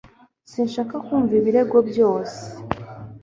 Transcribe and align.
Sinshaka 0.51 0.95
kumva 1.05 1.33
ibirego 1.39 1.77
byose 1.89 2.41